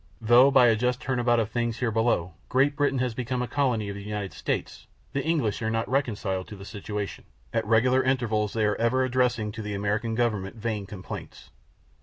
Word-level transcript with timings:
Though, 0.19 0.49
by 0.49 0.65
a 0.65 0.75
just 0.75 0.99
turn 0.99 1.19
about 1.19 1.39
of 1.39 1.51
things 1.51 1.77
here 1.77 1.91
below, 1.91 2.33
Great 2.49 2.75
Britain 2.75 2.97
has 2.97 3.13
become 3.13 3.43
a 3.43 3.47
colony 3.47 3.87
of 3.87 3.93
the 3.95 4.01
United 4.01 4.33
States, 4.33 4.87
the 5.13 5.23
English 5.23 5.61
are 5.61 5.69
not 5.69 5.81
yet 5.85 5.89
reconciled 5.89 6.47
to 6.47 6.55
the 6.55 6.65
situation. 6.65 7.23
At 7.53 7.63
regular 7.67 8.01
intervals 8.03 8.53
they 8.53 8.65
are 8.65 8.75
ever 8.77 9.03
addressing 9.05 9.51
to 9.51 9.61
the 9.61 9.75
American 9.75 10.15
government 10.15 10.55
vain 10.55 10.87
complaints. 10.87 11.51